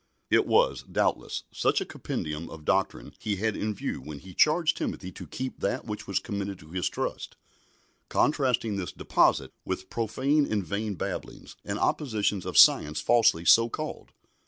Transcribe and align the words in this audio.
"It 0.31 0.47
was, 0.47 0.83
doubtless, 0.91 1.43
such 1.53 1.79
a 1.79 1.85
compendium 1.85 2.49
of 2.49 2.65
doctrine 2.65 3.13
he 3.19 3.35
had 3.35 3.55
in 3.55 3.71
view 3.75 4.01
when 4.01 4.17
he 4.17 4.33
charged 4.33 4.75
Timothy 4.77 5.11
to 5.11 5.27
"keep 5.27 5.59
that 5.59 5.85
which 5.85 6.07
was 6.07 6.17
committed 6.17 6.57
to 6.57 6.69
his 6.71 6.89
trust," 6.89 7.35
contrasting 8.09 8.77
this 8.77 8.91
"deposit" 8.91 9.51
with 9.63 9.91
"profane 9.91 10.51
and 10.51 10.65
vain 10.65 10.95
babblings, 10.95 11.55
and 11.63 11.77
oppositions 11.77 12.47
of 12.47 12.57
science 12.57 12.99
falsely 12.99 13.45
so 13.45 13.69
called." 13.69 14.11